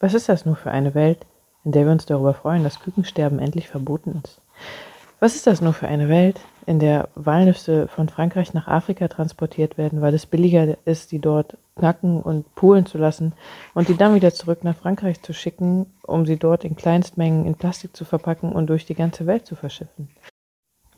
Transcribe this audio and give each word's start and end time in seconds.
Was 0.00 0.14
ist 0.14 0.28
das 0.28 0.44
nur 0.44 0.56
für 0.56 0.70
eine 0.70 0.94
Welt, 0.94 1.26
in 1.64 1.72
der 1.72 1.84
wir 1.84 1.92
uns 1.92 2.06
darüber 2.06 2.34
freuen, 2.34 2.64
dass 2.64 2.80
Kükensterben 2.80 3.38
endlich 3.38 3.68
verboten 3.68 4.20
ist? 4.22 4.40
Was 5.20 5.36
ist 5.36 5.46
das 5.46 5.60
nur 5.60 5.72
für 5.72 5.88
eine 5.88 6.08
Welt, 6.08 6.40
in 6.66 6.78
der 6.78 7.08
Walnüsse 7.14 7.88
von 7.88 8.08
Frankreich 8.08 8.52
nach 8.54 8.68
Afrika 8.68 9.08
transportiert 9.08 9.78
werden, 9.78 10.00
weil 10.00 10.14
es 10.14 10.26
billiger 10.26 10.76
ist, 10.84 11.12
die 11.12 11.18
dort 11.18 11.56
knacken 11.76 12.22
und 12.22 12.54
poolen 12.54 12.86
zu 12.86 12.98
lassen 12.98 13.32
und 13.74 13.88
die 13.88 13.96
dann 13.96 14.14
wieder 14.14 14.32
zurück 14.32 14.64
nach 14.64 14.76
Frankreich 14.76 15.22
zu 15.22 15.32
schicken, 15.32 15.86
um 16.02 16.26
sie 16.26 16.36
dort 16.36 16.64
in 16.64 16.76
Kleinstmengen 16.76 17.46
in 17.46 17.54
Plastik 17.54 17.96
zu 17.96 18.04
verpacken 18.04 18.52
und 18.52 18.68
durch 18.68 18.86
die 18.86 18.94
ganze 18.94 19.26
Welt 19.26 19.46
zu 19.46 19.56
verschiffen? 19.56 20.08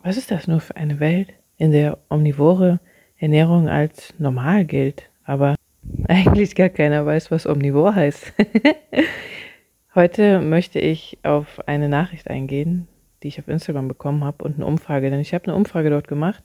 Was 0.03 0.17
ist 0.17 0.31
das 0.31 0.47
nur 0.47 0.61
für 0.61 0.77
eine 0.77 1.01
Welt, 1.01 1.33
in 1.57 1.73
der 1.73 1.99
omnivore 2.11 2.81
Ernährung 3.19 3.69
als 3.69 4.15
normal 4.19 4.65
gilt, 4.65 5.05
aber 5.25 5.56
eigentlich 6.09 6.55
gar 6.55 6.69
keiner 6.69 7.05
weiß, 7.05 7.31
was 7.31 7.47
omnivor 7.47 7.95
heißt? 7.95 8.33
Heute 9.95 10.41
möchte 10.41 10.79
ich 10.79 11.19
auf 11.23 11.67
eine 11.67 11.89
Nachricht 11.89 12.29
eingehen, 12.29 12.87
die 13.23 13.29
ich 13.29 13.39
auf 13.39 13.49
Instagram 13.49 13.89
bekommen 13.89 14.25
habe 14.25 14.45
und 14.45 14.57
eine 14.57 14.67
Umfrage, 14.67 15.11
denn 15.11 15.21
ich 15.21 15.35
habe 15.35 15.45
eine 15.45 15.55
Umfrage 15.55 15.91
dort 15.91 16.09
gemacht, 16.09 16.43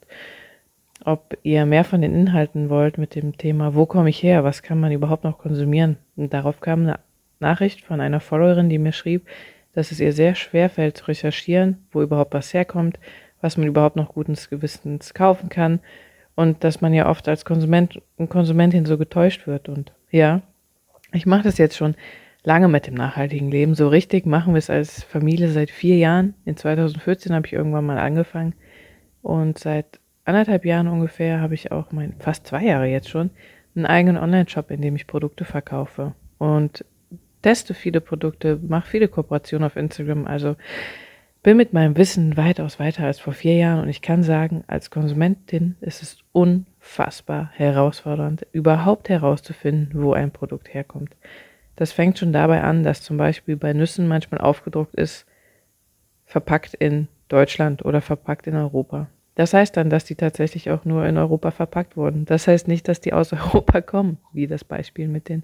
ob 1.03 1.37
ihr 1.43 1.65
mehr 1.65 1.83
von 1.83 2.01
den 2.01 2.15
Inhalten 2.15 2.69
wollt 2.69 2.97
mit 2.97 3.15
dem 3.15 3.37
Thema, 3.37 3.75
wo 3.75 3.85
komme 3.85 4.09
ich 4.09 4.23
her, 4.23 4.43
was 4.43 4.63
kann 4.63 4.79
man 4.79 4.91
überhaupt 4.91 5.23
noch 5.23 5.37
konsumieren. 5.37 5.97
Und 6.15 6.33
darauf 6.33 6.59
kam 6.61 6.83
eine 6.83 6.99
Nachricht 7.39 7.81
von 7.81 7.99
einer 7.99 8.19
Followerin, 8.19 8.69
die 8.69 8.77
mir 8.77 8.93
schrieb, 8.93 9.27
dass 9.73 9.91
es 9.91 9.99
ihr 9.99 10.13
sehr 10.13 10.35
schwer 10.35 10.69
fällt 10.69 10.97
zu 10.97 11.07
recherchieren, 11.07 11.85
wo 11.91 12.01
überhaupt 12.01 12.33
was 12.33 12.53
herkommt, 12.53 12.99
was 13.41 13.57
man 13.57 13.67
überhaupt 13.67 13.95
noch 13.95 14.13
guten 14.13 14.37
Gewissens 14.49 15.13
kaufen 15.13 15.49
kann 15.49 15.79
und 16.35 16.63
dass 16.63 16.81
man 16.81 16.93
ja 16.93 17.09
oft 17.09 17.27
als 17.27 17.45
Konsument 17.45 18.01
und 18.17 18.29
Konsumentin 18.29 18.85
so 18.85 18.97
getäuscht 18.97 19.47
wird. 19.47 19.69
Und 19.69 19.93
ja, 20.09 20.41
ich 21.13 21.25
mache 21.25 21.43
das 21.43 21.57
jetzt 21.57 21.77
schon 21.77 21.95
lange 22.43 22.67
mit 22.67 22.87
dem 22.87 22.95
nachhaltigen 22.95 23.51
Leben. 23.51 23.75
So 23.75 23.87
richtig 23.87 24.25
machen 24.25 24.53
wir 24.53 24.59
es 24.59 24.69
als 24.69 25.03
Familie 25.03 25.49
seit 25.49 25.69
vier 25.69 25.97
Jahren. 25.97 26.33
In 26.45 26.57
2014 26.57 27.33
habe 27.33 27.47
ich 27.47 27.53
irgendwann 27.53 27.85
mal 27.85 27.99
angefangen 27.99 28.53
und 29.21 29.59
seit 29.59 29.99
anderthalb 30.25 30.65
Jahren 30.65 30.87
ungefähr 30.87 31.41
habe 31.41 31.53
ich 31.53 31.71
auch 31.71 31.91
mein, 31.91 32.13
fast 32.19 32.47
zwei 32.47 32.63
Jahre 32.63 32.87
jetzt 32.87 33.09
schon, 33.09 33.31
einen 33.75 33.85
eigenen 33.85 34.17
Online-Shop, 34.17 34.71
in 34.71 34.81
dem 34.81 34.95
ich 34.95 35.07
Produkte 35.07 35.45
verkaufe 35.45 36.13
und 36.37 36.83
teste 37.41 37.73
viele 37.73 38.01
Produkte, 38.01 38.59
mache 38.67 38.87
viele 38.87 39.07
Kooperationen 39.07 39.65
auf 39.65 39.75
Instagram. 39.75 40.27
Also 40.27 40.55
bin 41.43 41.57
mit 41.57 41.73
meinem 41.73 41.97
Wissen 41.97 42.37
weitaus 42.37 42.79
weiter 42.79 43.05
als 43.05 43.19
vor 43.19 43.33
vier 43.33 43.55
Jahren 43.55 43.81
und 43.81 43.89
ich 43.89 44.01
kann 44.01 44.23
sagen, 44.23 44.63
als 44.67 44.91
Konsumentin 44.91 45.75
ist 45.81 46.03
es 46.03 46.17
unfassbar 46.31 47.49
herausfordernd, 47.53 48.45
überhaupt 48.51 49.09
herauszufinden, 49.09 50.01
wo 50.01 50.13
ein 50.13 50.31
Produkt 50.31 50.73
herkommt. 50.73 51.15
Das 51.75 51.91
fängt 51.91 52.19
schon 52.19 52.31
dabei 52.31 52.61
an, 52.61 52.83
dass 52.83 53.01
zum 53.01 53.17
Beispiel 53.17 53.57
bei 53.57 53.73
Nüssen 53.73 54.07
manchmal 54.07 54.41
aufgedruckt 54.41 54.93
ist, 54.93 55.25
verpackt 56.25 56.75
in 56.75 57.07
Deutschland 57.27 57.83
oder 57.83 58.01
verpackt 58.01 58.45
in 58.45 58.55
Europa. 58.55 59.07
Das 59.35 59.53
heißt 59.53 59.75
dann, 59.77 59.89
dass 59.89 60.05
die 60.05 60.15
tatsächlich 60.15 60.69
auch 60.69 60.85
nur 60.85 61.05
in 61.05 61.17
Europa 61.17 61.51
verpackt 61.51 61.97
wurden. 61.97 62.25
Das 62.25 62.47
heißt 62.47 62.67
nicht, 62.67 62.87
dass 62.87 63.01
die 63.01 63.13
aus 63.13 63.33
Europa 63.33 63.81
kommen, 63.81 64.17
wie 64.31 64.45
das 64.45 64.63
Beispiel 64.63 65.07
mit 65.07 65.27
den 65.29 65.43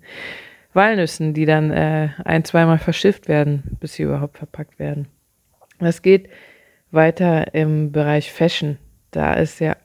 Walnüssen, 0.74 1.34
die 1.34 1.46
dann 1.46 1.72
äh, 1.72 2.10
ein, 2.24 2.44
zweimal 2.44 2.78
verschifft 2.78 3.28
werden, 3.28 3.64
bis 3.80 3.94
sie 3.94 4.04
überhaupt 4.04 4.38
verpackt 4.38 4.78
werden. 4.78 5.08
Das 5.80 6.02
geht 6.02 6.30
weiter 6.92 7.54
im 7.54 7.92
Bereich 7.92 8.32
Fashion. 8.32 8.78
Da 9.12 9.34
ist 9.34 9.60
ja 9.60 9.76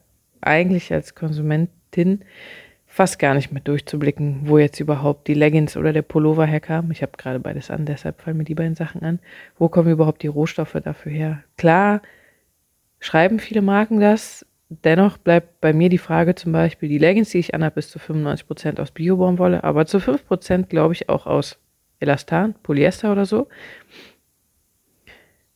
eigentlich 0.40 0.92
als 0.92 1.14
Konsumentin 1.14 2.24
fast 2.86 3.18
gar 3.18 3.34
nicht 3.34 3.52
mehr 3.52 3.62
durchzublicken, 3.62 4.40
wo 4.44 4.58
jetzt 4.58 4.78
überhaupt 4.78 5.26
die 5.26 5.34
Leggings 5.34 5.78
oder 5.78 5.94
der 5.94 6.02
Pullover 6.02 6.44
herkam. 6.44 6.90
Ich 6.90 7.00
habe 7.00 7.12
gerade 7.16 7.40
beides 7.40 7.70
an, 7.70 7.86
deshalb 7.86 8.20
fallen 8.20 8.36
mir 8.36 8.44
die 8.44 8.54
beiden 8.54 8.74
Sachen 8.74 9.02
an. 9.02 9.18
Wo 9.58 9.70
kommen 9.70 9.90
überhaupt 9.90 10.22
die 10.22 10.26
Rohstoffe 10.26 10.76
dafür 10.84 11.10
her? 11.10 11.42
Klar, 11.56 12.02
schreiben 13.00 13.38
viele 13.38 13.62
Marken 13.62 13.98
das. 13.98 14.44
Dennoch 14.68 15.16
bleibt 15.16 15.60
bei 15.60 15.72
mir 15.72 15.88
die 15.88 15.98
Frage 15.98 16.34
zum 16.34 16.52
Beispiel, 16.52 16.88
die 16.88 16.98
Leggings, 16.98 17.30
die 17.30 17.38
ich 17.38 17.54
anhabe, 17.54 17.78
ist 17.78 17.90
zu 17.90 17.98
95% 17.98 18.78
aus 18.78 18.90
Biobaumwolle, 18.90 19.64
aber 19.64 19.86
zu 19.86 19.98
5% 19.98 20.66
glaube 20.66 20.94
ich 20.94 21.08
auch 21.08 21.26
aus 21.26 21.58
Elastan, 22.00 22.54
Polyester 22.62 23.12
oder 23.12 23.24
so. 23.24 23.48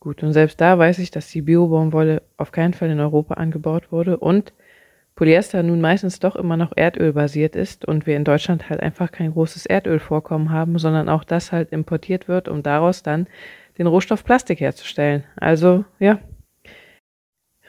Gut, 0.00 0.22
und 0.22 0.32
selbst 0.32 0.60
da 0.60 0.78
weiß 0.78 0.98
ich, 0.98 1.10
dass 1.10 1.28
die 1.28 1.42
Biobaumwolle 1.42 2.22
auf 2.36 2.52
keinen 2.52 2.74
Fall 2.74 2.90
in 2.90 3.00
Europa 3.00 3.34
angebaut 3.34 3.90
wurde 3.90 4.18
und 4.18 4.52
Polyester 5.16 5.62
nun 5.62 5.80
meistens 5.80 6.18
doch 6.18 6.36
immer 6.36 6.58
noch 6.58 6.72
erdölbasiert 6.76 7.56
ist 7.56 7.86
und 7.86 8.06
wir 8.06 8.16
in 8.16 8.24
Deutschland 8.24 8.68
halt 8.68 8.80
einfach 8.80 9.10
kein 9.10 9.32
großes 9.32 9.64
Erdölvorkommen 9.64 10.50
haben, 10.50 10.78
sondern 10.78 11.08
auch 11.08 11.24
das 11.24 11.52
halt 11.52 11.72
importiert 11.72 12.28
wird, 12.28 12.48
um 12.48 12.62
daraus 12.62 13.02
dann 13.02 13.26
den 13.78 13.86
Rohstoff 13.86 14.24
Plastik 14.24 14.60
herzustellen. 14.60 15.24
Also 15.36 15.86
ja, 15.98 16.20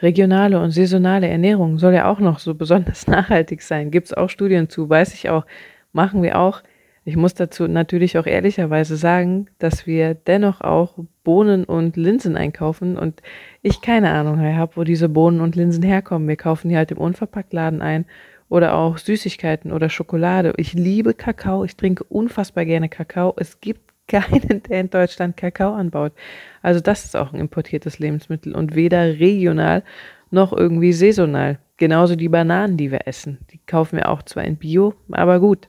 regionale 0.02 0.60
und 0.60 0.70
saisonale 0.70 1.26
Ernährung 1.28 1.78
soll 1.78 1.94
ja 1.94 2.10
auch 2.10 2.20
noch 2.20 2.38
so 2.38 2.54
besonders 2.54 3.06
nachhaltig 3.06 3.62
sein. 3.62 3.90
Gibt 3.90 4.08
es 4.08 4.14
auch 4.14 4.28
Studien 4.28 4.68
zu, 4.68 4.88
weiß 4.88 5.14
ich 5.14 5.30
auch, 5.30 5.46
machen 5.92 6.22
wir 6.22 6.38
auch. 6.38 6.62
Ich 7.08 7.16
muss 7.16 7.32
dazu 7.32 7.68
natürlich 7.68 8.18
auch 8.18 8.26
ehrlicherweise 8.26 8.98
sagen, 8.98 9.46
dass 9.58 9.86
wir 9.86 10.12
dennoch 10.12 10.60
auch 10.60 10.92
Bohnen 11.24 11.64
und 11.64 11.96
Linsen 11.96 12.36
einkaufen 12.36 12.98
und 12.98 13.22
ich 13.62 13.80
keine 13.80 14.10
Ahnung 14.10 14.38
habe, 14.38 14.76
wo 14.76 14.84
diese 14.84 15.08
Bohnen 15.08 15.40
und 15.40 15.56
Linsen 15.56 15.82
herkommen. 15.82 16.28
Wir 16.28 16.36
kaufen 16.36 16.68
die 16.68 16.76
halt 16.76 16.90
im 16.90 16.98
Unverpacktladen 16.98 17.80
ein 17.80 18.04
oder 18.50 18.74
auch 18.74 18.98
Süßigkeiten 18.98 19.72
oder 19.72 19.88
Schokolade. 19.88 20.52
Ich 20.58 20.74
liebe 20.74 21.14
Kakao, 21.14 21.64
ich 21.64 21.76
trinke 21.76 22.04
unfassbar 22.04 22.66
gerne 22.66 22.90
Kakao. 22.90 23.32
Es 23.38 23.58
gibt 23.62 23.90
keinen, 24.06 24.62
der 24.68 24.80
in 24.80 24.90
Deutschland 24.90 25.38
Kakao 25.38 25.72
anbaut. 25.72 26.12
Also 26.60 26.80
das 26.80 27.06
ist 27.06 27.16
auch 27.16 27.32
ein 27.32 27.40
importiertes 27.40 27.98
Lebensmittel 27.98 28.54
und 28.54 28.74
weder 28.74 29.18
regional 29.18 29.82
noch 30.30 30.52
irgendwie 30.52 30.92
saisonal. 30.92 31.58
Genauso 31.78 32.16
die 32.16 32.28
Bananen, 32.28 32.76
die 32.76 32.90
wir 32.90 33.06
essen. 33.06 33.38
Die 33.50 33.60
kaufen 33.64 33.96
wir 33.96 34.10
auch 34.10 34.20
zwar 34.24 34.44
in 34.44 34.56
Bio, 34.58 34.92
aber 35.10 35.40
gut. 35.40 35.68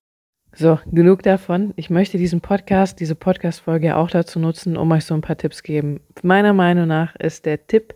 So, 0.61 0.77
genug 0.91 1.23
davon. 1.23 1.71
Ich 1.77 1.89
möchte 1.89 2.17
diesen 2.17 2.41
Podcast, 2.41 2.99
diese 2.99 3.15
Podcast-Folge 3.15 3.95
auch 3.95 4.11
dazu 4.11 4.39
nutzen, 4.39 4.75
um 4.75 4.91
euch 4.91 5.05
so 5.05 5.13
ein 5.13 5.21
paar 5.21 5.37
Tipps 5.37 5.63
geben. 5.63 6.01
Meiner 6.21 6.51
Meinung 6.51 6.85
nach 6.85 7.15
ist 7.15 7.45
der 7.45 7.65
Tipp 7.65 7.95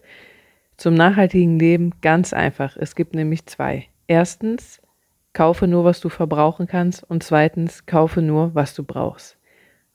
zum 0.77 0.93
nachhaltigen 0.93 1.59
Leben 1.59 1.91
ganz 1.99 2.31
einfach. 2.31 2.77
Es 2.77 2.95
gibt 2.95 3.15
nämlich 3.15 3.45
zwei. 3.47 3.87
Erstens, 4.07 4.81
kaufe 5.33 5.67
nur, 5.67 5.83
was 5.83 5.99
du 5.99 6.07
verbrauchen 6.07 6.65
kannst. 6.65 7.03
Und 7.03 7.21
zweitens, 7.21 7.85
kaufe 7.85 8.21
nur, 8.21 8.55
was 8.55 8.73
du 8.73 8.83
brauchst. 8.85 9.37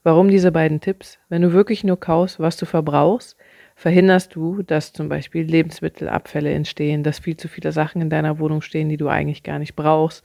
Warum 0.03 0.29
diese 0.29 0.53
beiden 0.53 0.83
Tipps? 0.83 1.19
Wenn 1.31 1.41
du 1.41 1.55
wirklich 1.55 1.85
nur 1.85 1.99
kaufst, 1.99 2.39
was 2.39 2.59
du 2.59 2.67
verbrauchst, 2.67 3.39
verhinderst 3.77 4.35
du, 4.35 4.63
dass 4.63 4.93
zum 4.93 5.09
Beispiel 5.09 5.45
Lebensmittelabfälle 5.45 6.53
entstehen, 6.53 7.03
dass 7.03 7.19
viel 7.19 7.39
zu 7.39 7.49
viele 7.49 7.73
Sachen 7.73 8.03
in 8.03 8.11
deiner 8.11 8.39
Wohnung 8.39 8.61
stehen, 8.61 8.91
die 8.91 8.99
du 8.99 9.09
eigentlich 9.09 9.43
gar 9.43 9.59
nicht 9.59 9.75
brauchst. 9.75 10.23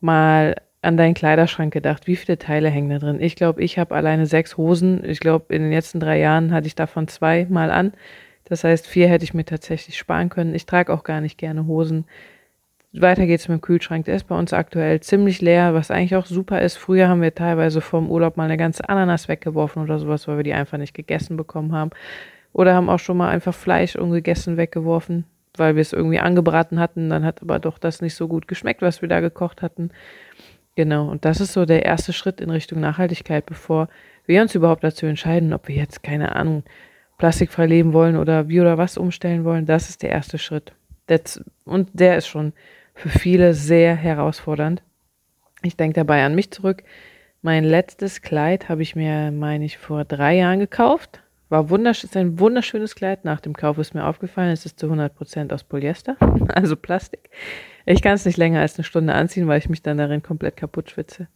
Mal 0.00 0.56
an 0.86 0.96
deinen 0.96 1.14
Kleiderschrank 1.14 1.72
gedacht. 1.72 2.06
Wie 2.06 2.16
viele 2.16 2.38
Teile 2.38 2.70
hängen 2.70 2.90
da 2.90 2.98
drin? 2.98 3.20
Ich 3.20 3.36
glaube, 3.36 3.62
ich 3.62 3.78
habe 3.78 3.94
alleine 3.94 4.26
sechs 4.26 4.56
Hosen. 4.56 5.04
Ich 5.04 5.20
glaube, 5.20 5.54
in 5.54 5.62
den 5.62 5.72
letzten 5.72 6.00
drei 6.00 6.18
Jahren 6.18 6.52
hatte 6.52 6.66
ich 6.66 6.74
davon 6.74 7.08
zwei 7.08 7.46
mal 7.50 7.70
an. 7.70 7.92
Das 8.44 8.64
heißt, 8.64 8.86
vier 8.86 9.08
hätte 9.08 9.24
ich 9.24 9.34
mir 9.34 9.44
tatsächlich 9.44 9.98
sparen 9.98 10.28
können. 10.28 10.54
Ich 10.54 10.66
trage 10.66 10.92
auch 10.92 11.02
gar 11.02 11.20
nicht 11.20 11.36
gerne 11.36 11.66
Hosen. 11.66 12.04
Weiter 12.92 13.26
geht's 13.26 13.48
mit 13.48 13.58
dem 13.58 13.60
Kühlschrank. 13.60 14.06
Der 14.06 14.14
ist 14.16 14.28
bei 14.28 14.38
uns 14.38 14.52
aktuell 14.52 15.00
ziemlich 15.00 15.42
leer, 15.42 15.74
was 15.74 15.90
eigentlich 15.90 16.16
auch 16.16 16.26
super 16.26 16.62
ist. 16.62 16.76
Früher 16.76 17.08
haben 17.08 17.20
wir 17.20 17.34
teilweise 17.34 17.80
vom 17.80 18.10
Urlaub 18.10 18.36
mal 18.36 18.44
eine 18.44 18.56
ganze 18.56 18.88
Ananas 18.88 19.28
weggeworfen 19.28 19.82
oder 19.82 19.98
sowas, 19.98 20.26
weil 20.28 20.38
wir 20.38 20.44
die 20.44 20.54
einfach 20.54 20.78
nicht 20.78 20.94
gegessen 20.94 21.36
bekommen 21.36 21.72
haben. 21.72 21.90
Oder 22.52 22.74
haben 22.74 22.88
auch 22.88 23.00
schon 23.00 23.18
mal 23.18 23.28
einfach 23.28 23.54
Fleisch 23.54 23.96
ungegessen 23.96 24.56
weggeworfen, 24.56 25.24
weil 25.56 25.74
wir 25.74 25.82
es 25.82 25.92
irgendwie 25.92 26.20
angebraten 26.20 26.78
hatten. 26.78 27.10
Dann 27.10 27.24
hat 27.24 27.42
aber 27.42 27.58
doch 27.58 27.78
das 27.78 28.00
nicht 28.00 28.14
so 28.14 28.28
gut 28.28 28.48
geschmeckt, 28.48 28.80
was 28.80 29.02
wir 29.02 29.08
da 29.08 29.20
gekocht 29.20 29.60
hatten. 29.60 29.90
Genau, 30.76 31.08
und 31.08 31.24
das 31.24 31.40
ist 31.40 31.54
so 31.54 31.64
der 31.64 31.86
erste 31.86 32.12
Schritt 32.12 32.40
in 32.40 32.50
Richtung 32.50 32.80
Nachhaltigkeit, 32.80 33.46
bevor 33.46 33.88
wir 34.26 34.42
uns 34.42 34.54
überhaupt 34.54 34.84
dazu 34.84 35.06
entscheiden, 35.06 35.54
ob 35.54 35.68
wir 35.68 35.74
jetzt, 35.74 36.02
keine 36.02 36.36
Ahnung, 36.36 36.64
plastikfrei 37.16 37.64
leben 37.64 37.94
wollen 37.94 38.16
oder 38.16 38.48
wie 38.48 38.60
oder 38.60 38.76
was 38.76 38.98
umstellen 38.98 39.44
wollen. 39.44 39.64
Das 39.64 39.88
ist 39.88 40.02
der 40.02 40.10
erste 40.10 40.36
Schritt. 40.36 40.74
That's, 41.06 41.42
und 41.64 41.88
der 41.94 42.18
ist 42.18 42.26
schon 42.26 42.52
für 42.94 43.08
viele 43.08 43.54
sehr 43.54 43.96
herausfordernd. 43.96 44.82
Ich 45.62 45.76
denke 45.76 45.94
dabei 45.94 46.24
an 46.24 46.34
mich 46.34 46.50
zurück. 46.50 46.82
Mein 47.40 47.64
letztes 47.64 48.20
Kleid 48.20 48.68
habe 48.68 48.82
ich 48.82 48.94
mir, 48.94 49.30
meine 49.30 49.64
ich, 49.64 49.78
vor 49.78 50.04
drei 50.04 50.36
Jahren 50.36 50.58
gekauft. 50.58 51.22
War 51.48 51.70
wundersch 51.70 52.02
ist 52.02 52.16
ein 52.16 52.40
wunderschönes 52.40 52.96
Kleid. 52.96 53.24
Nach 53.24 53.40
dem 53.40 53.54
Kauf 53.54 53.78
ist 53.78 53.94
mir 53.94 54.04
aufgefallen, 54.04 54.50
es 54.50 54.66
ist 54.66 54.80
zu 54.80 54.86
100% 54.86 55.52
aus 55.52 55.62
Polyester, 55.62 56.16
also 56.48 56.74
Plastik. 56.76 57.30
Ich 57.84 58.02
kann 58.02 58.14
es 58.14 58.24
nicht 58.24 58.36
länger 58.36 58.60
als 58.60 58.76
eine 58.76 58.84
Stunde 58.84 59.14
anziehen, 59.14 59.46
weil 59.46 59.58
ich 59.58 59.68
mich 59.68 59.82
dann 59.82 59.98
darin 59.98 60.22
komplett 60.22 60.56
kaputt 60.56 60.90
schwitze. 60.90 61.28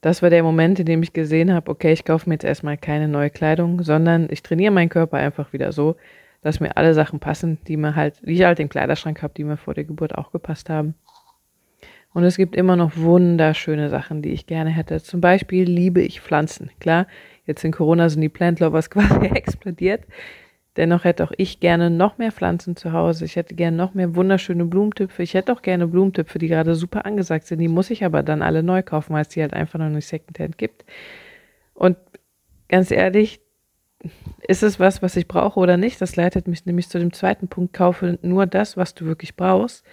Das 0.00 0.22
war 0.22 0.30
der 0.30 0.42
Moment, 0.42 0.78
in 0.78 0.86
dem 0.86 1.02
ich 1.02 1.12
gesehen 1.12 1.52
habe, 1.52 1.70
okay, 1.70 1.92
ich 1.92 2.04
kaufe 2.04 2.28
mir 2.28 2.36
jetzt 2.36 2.44
erstmal 2.44 2.78
keine 2.78 3.08
neue 3.08 3.28
Kleidung, 3.28 3.82
sondern 3.82 4.28
ich 4.30 4.42
trainiere 4.42 4.72
meinen 4.72 4.88
Körper 4.88 5.18
einfach 5.18 5.52
wieder 5.52 5.72
so, 5.72 5.96
dass 6.42 6.60
mir 6.60 6.76
alle 6.76 6.94
Sachen 6.94 7.18
passen, 7.18 7.58
die 7.66 7.76
mir 7.76 7.96
halt, 7.96 8.20
die 8.24 8.32
ich 8.32 8.44
halt 8.44 8.60
im 8.60 8.68
Kleiderschrank 8.68 9.22
habe, 9.22 9.34
die 9.36 9.44
mir 9.44 9.56
vor 9.56 9.74
der 9.74 9.84
Geburt 9.84 10.14
auch 10.14 10.30
gepasst 10.30 10.70
haben. 10.70 10.94
Und 12.14 12.24
es 12.24 12.36
gibt 12.36 12.56
immer 12.56 12.76
noch 12.76 12.96
wunderschöne 12.96 13.90
Sachen, 13.90 14.22
die 14.22 14.32
ich 14.32 14.46
gerne 14.46 14.70
hätte. 14.70 15.02
Zum 15.02 15.20
Beispiel 15.20 15.64
liebe 15.64 16.00
ich 16.00 16.22
Pflanzen. 16.22 16.70
Klar, 16.80 17.06
jetzt 17.46 17.64
in 17.64 17.72
Corona 17.72 18.08
sind 18.08 18.20
die 18.20 18.28
Plant 18.28 18.60
Lovers 18.60 18.90
quasi 18.90 19.26
explodiert. 19.26 20.04
Dennoch 20.76 21.04
hätte 21.04 21.24
auch 21.24 21.32
ich 21.38 21.60
gerne 21.60 21.88
noch 21.88 22.18
mehr 22.18 22.32
Pflanzen 22.32 22.76
zu 22.76 22.92
Hause. 22.92 23.24
Ich 23.24 23.36
hätte 23.36 23.54
gerne 23.54 23.76
noch 23.76 23.94
mehr 23.94 24.14
wunderschöne 24.14 24.66
Blumentöpfe. 24.66 25.22
Ich 25.22 25.32
hätte 25.32 25.52
auch 25.52 25.62
gerne 25.62 25.86
Blumentöpfe, 25.86 26.38
die 26.38 26.48
gerade 26.48 26.74
super 26.74 27.06
angesagt 27.06 27.46
sind. 27.46 27.60
Die 27.60 27.68
muss 27.68 27.90
ich 27.90 28.04
aber 28.04 28.22
dann 28.22 28.42
alle 28.42 28.62
neu 28.62 28.82
kaufen, 28.82 29.14
weil 29.14 29.22
es 29.22 29.28
die 29.28 29.40
halt 29.40 29.54
einfach 29.54 29.78
noch 29.78 29.88
nicht 29.88 30.06
Secondhand 30.06 30.58
gibt. 30.58 30.84
Und 31.72 31.96
ganz 32.68 32.90
ehrlich, 32.90 33.40
ist 34.46 34.62
es 34.62 34.78
was, 34.78 35.00
was 35.00 35.16
ich 35.16 35.26
brauche 35.26 35.58
oder 35.58 35.78
nicht? 35.78 36.00
Das 36.00 36.16
leitet 36.16 36.46
mich 36.46 36.66
nämlich 36.66 36.88
zu 36.88 36.98
dem 36.98 37.12
zweiten 37.12 37.48
Punkt. 37.48 37.72
Kaufe 37.72 38.18
nur 38.20 38.46
das, 38.46 38.76
was 38.76 38.94
du 38.94 39.06
wirklich 39.06 39.34
brauchst. 39.34 39.84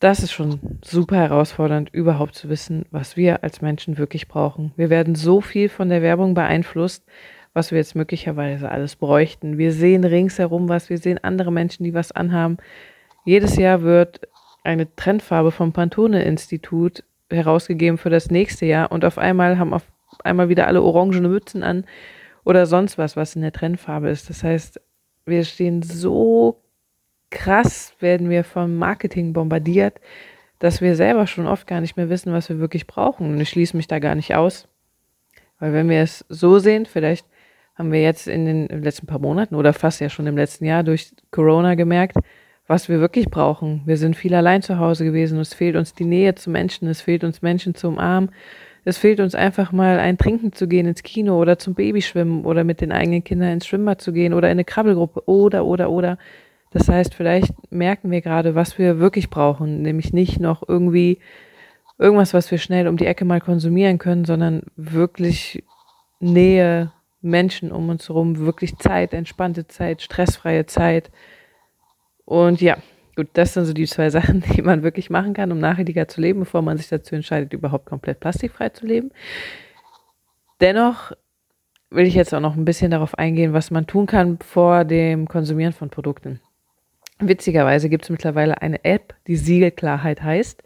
Das 0.00 0.20
ist 0.20 0.32
schon 0.32 0.58
super 0.82 1.16
herausfordernd, 1.16 1.90
überhaupt 1.92 2.34
zu 2.34 2.48
wissen, 2.48 2.86
was 2.90 3.16
wir 3.16 3.44
als 3.44 3.60
Menschen 3.60 3.98
wirklich 3.98 4.28
brauchen. 4.28 4.72
Wir 4.76 4.90
werden 4.90 5.14
so 5.14 5.40
viel 5.40 5.68
von 5.68 5.88
der 5.88 6.02
Werbung 6.02 6.34
beeinflusst 6.34 7.04
was 7.52 7.70
wir 7.70 7.78
jetzt 7.78 7.96
möglicherweise 7.96 8.70
alles 8.70 8.96
bräuchten. 8.96 9.58
Wir 9.58 9.72
sehen 9.72 10.04
ringsherum 10.04 10.68
was, 10.68 10.88
wir 10.88 10.98
sehen 10.98 11.18
andere 11.22 11.52
Menschen, 11.52 11.84
die 11.84 11.94
was 11.94 12.12
anhaben. 12.12 12.58
Jedes 13.24 13.56
Jahr 13.56 13.82
wird 13.82 14.20
eine 14.62 14.94
Trendfarbe 14.94 15.50
vom 15.50 15.72
Pantone-Institut 15.72 17.02
herausgegeben 17.28 17.98
für 17.98 18.10
das 18.10 18.30
nächste 18.30 18.66
Jahr 18.66 18.92
und 18.92 19.04
auf 19.04 19.18
einmal 19.18 19.58
haben 19.58 19.72
auf 19.72 19.84
einmal 20.24 20.48
wieder 20.48 20.66
alle 20.66 20.82
orangene 20.82 21.28
Mützen 21.28 21.62
an 21.62 21.84
oder 22.44 22.66
sonst 22.66 22.98
was, 22.98 23.16
was 23.16 23.36
in 23.36 23.42
der 23.42 23.52
Trendfarbe 23.52 24.08
ist. 24.08 24.28
Das 24.30 24.42
heißt, 24.42 24.80
wir 25.26 25.44
stehen 25.44 25.82
so 25.82 26.60
krass, 27.30 27.94
werden 28.00 28.28
wir 28.28 28.44
vom 28.44 28.76
Marketing 28.76 29.32
bombardiert, 29.32 30.00
dass 30.58 30.80
wir 30.80 30.94
selber 30.94 31.26
schon 31.26 31.46
oft 31.46 31.66
gar 31.66 31.80
nicht 31.80 31.96
mehr 31.96 32.10
wissen, 32.10 32.32
was 32.32 32.48
wir 32.48 32.58
wirklich 32.58 32.86
brauchen. 32.86 33.32
Und 33.32 33.40
ich 33.40 33.48
schließe 33.48 33.76
mich 33.76 33.88
da 33.88 33.98
gar 33.98 34.14
nicht 34.14 34.34
aus. 34.34 34.68
Weil 35.58 35.72
wenn 35.72 35.88
wir 35.88 36.02
es 36.02 36.24
so 36.28 36.58
sehen, 36.58 36.86
vielleicht 36.86 37.26
haben 37.76 37.92
wir 37.92 38.02
jetzt 38.02 38.28
in 38.28 38.44
den 38.44 38.82
letzten 38.82 39.06
paar 39.06 39.18
Monaten 39.18 39.54
oder 39.54 39.72
fast 39.72 40.00
ja 40.00 40.10
schon 40.10 40.26
im 40.26 40.36
letzten 40.36 40.64
Jahr 40.66 40.82
durch 40.82 41.12
Corona 41.30 41.76
gemerkt, 41.76 42.16
was 42.66 42.88
wir 42.88 43.00
wirklich 43.00 43.26
brauchen. 43.26 43.82
Wir 43.86 43.96
sind 43.96 44.16
viel 44.16 44.34
allein 44.34 44.62
zu 44.62 44.78
Hause 44.78 45.04
gewesen. 45.04 45.38
Es 45.40 45.54
fehlt 45.54 45.76
uns 45.76 45.94
die 45.94 46.04
Nähe 46.04 46.34
zu 46.34 46.50
Menschen. 46.50 46.88
Es 46.88 47.00
fehlt 47.00 47.24
uns 47.24 47.42
Menschen 47.42 47.74
zum 47.74 47.98
Arm. 47.98 48.30
Es 48.84 48.98
fehlt 48.98 49.20
uns 49.20 49.34
einfach 49.34 49.72
mal 49.72 49.98
ein 49.98 50.18
Trinken 50.18 50.52
zu 50.52 50.68
gehen 50.68 50.86
ins 50.86 51.02
Kino 51.02 51.38
oder 51.40 51.58
zum 51.58 51.74
Babyschwimmen 51.74 52.44
oder 52.44 52.64
mit 52.64 52.80
den 52.80 52.92
eigenen 52.92 53.24
Kindern 53.24 53.52
ins 53.52 53.66
Schwimmbad 53.66 54.00
zu 54.00 54.12
gehen 54.12 54.32
oder 54.32 54.48
in 54.48 54.52
eine 54.52 54.64
Krabbelgruppe 54.64 55.26
oder, 55.26 55.64
oder, 55.66 55.90
oder. 55.90 56.18
Das 56.70 56.88
heißt, 56.88 57.14
vielleicht 57.14 57.52
merken 57.72 58.10
wir 58.10 58.20
gerade, 58.20 58.54
was 58.54 58.78
wir 58.78 59.00
wirklich 59.00 59.28
brauchen, 59.28 59.82
nämlich 59.82 60.12
nicht 60.12 60.38
noch 60.38 60.66
irgendwie 60.66 61.18
irgendwas, 61.98 62.32
was 62.32 62.50
wir 62.50 62.58
schnell 62.58 62.88
um 62.88 62.96
die 62.96 63.06
Ecke 63.06 63.24
mal 63.24 63.40
konsumieren 63.40 63.98
können, 63.98 64.24
sondern 64.24 64.62
wirklich 64.76 65.64
Nähe, 66.20 66.92
Menschen 67.22 67.72
um 67.72 67.88
uns 67.88 68.08
herum, 68.08 68.38
wirklich 68.38 68.76
Zeit, 68.78 69.12
entspannte 69.12 69.66
Zeit, 69.66 70.00
stressfreie 70.00 70.66
Zeit. 70.66 71.10
Und 72.24 72.60
ja, 72.60 72.78
gut, 73.16 73.28
das 73.34 73.54
sind 73.54 73.64
so 73.66 73.72
die 73.72 73.86
zwei 73.86 74.08
Sachen, 74.10 74.42
die 74.42 74.62
man 74.62 74.82
wirklich 74.82 75.10
machen 75.10 75.34
kann, 75.34 75.52
um 75.52 75.58
nachhaltiger 75.58 76.08
zu 76.08 76.20
leben, 76.20 76.40
bevor 76.40 76.62
man 76.62 76.78
sich 76.78 76.88
dazu 76.88 77.14
entscheidet, 77.14 77.52
überhaupt 77.52 77.86
komplett 77.86 78.20
plastikfrei 78.20 78.70
zu 78.70 78.86
leben. 78.86 79.10
Dennoch 80.60 81.12
will 81.90 82.06
ich 82.06 82.14
jetzt 82.14 82.32
auch 82.32 82.40
noch 82.40 82.56
ein 82.56 82.64
bisschen 82.64 82.90
darauf 82.90 83.18
eingehen, 83.18 83.52
was 83.52 83.70
man 83.70 83.86
tun 83.86 84.06
kann 84.06 84.38
vor 84.38 84.84
dem 84.84 85.26
Konsumieren 85.26 85.72
von 85.72 85.90
Produkten. 85.90 86.40
Witzigerweise 87.20 87.88
gibt 87.88 88.04
es 88.04 88.10
mittlerweile 88.10 88.62
eine 88.62 88.84
App, 88.84 89.14
die 89.26 89.36
Siegelklarheit 89.36 90.22
heißt. 90.22 90.62